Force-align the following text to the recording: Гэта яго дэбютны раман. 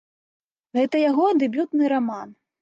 Гэта 0.77 1.01
яго 1.09 1.27
дэбютны 1.45 1.93
раман. 1.95 2.35